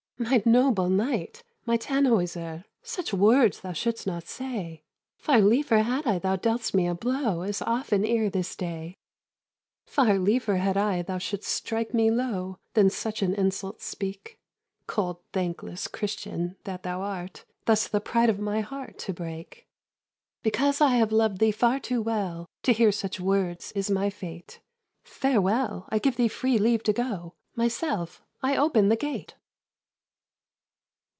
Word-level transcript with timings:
"My 0.23 0.43
noble 0.45 0.87
knight, 0.87 1.41
my 1.65 1.79
Tannhäuser, 1.79 2.65
Such 2.83 3.11
words 3.11 3.61
thou 3.61 3.71
should'st 3.73 4.05
not 4.05 4.27
say. 4.27 4.83
Far 5.17 5.41
liefer 5.41 5.79
had 5.79 6.05
I 6.05 6.19
thou 6.19 6.35
dealt'st 6.35 6.75
me 6.75 6.85
a 6.85 6.93
blow, 6.93 7.41
As 7.41 7.59
often 7.63 8.05
ere 8.05 8.29
this 8.29 8.55
day. 8.55 8.99
"Far 9.87 10.19
liefer 10.19 10.57
had 10.57 10.77
I 10.77 11.01
thou 11.01 11.17
should'st 11.17 11.49
strike 11.49 11.95
me 11.95 12.11
low, 12.11 12.59
Than 12.75 12.91
such 12.91 13.23
an 13.23 13.33
insult 13.33 13.81
speak; 13.81 14.37
Cold, 14.85 15.17
thankless 15.33 15.87
Christian 15.87 16.55
that 16.65 16.83
thou 16.83 17.01
art, 17.01 17.43
Thus 17.65 17.87
the 17.87 17.99
pride 17.99 18.29
of 18.29 18.37
my 18.39 18.61
heart 18.61 18.99
to 18.99 19.13
break. 19.13 19.65
"Because 20.43 20.81
I 20.81 20.97
have 20.97 21.11
loved 21.11 21.39
thee 21.39 21.49
far 21.51 21.79
too 21.79 21.99
well, 21.99 22.47
To 22.61 22.73
hear 22.73 22.91
such 22.91 23.19
words 23.19 23.71
is 23.71 23.89
my 23.89 24.11
fate, 24.11 24.59
Farewell! 25.03 25.87
I 25.89 25.97
give 25.97 26.15
thee 26.15 26.27
free 26.27 26.59
leave 26.59 26.83
to 26.83 26.93
go. 26.93 27.33
Myself, 27.55 28.21
I 28.43 28.55
open 28.55 28.89
the 28.89 28.95
gate!" 28.95 29.33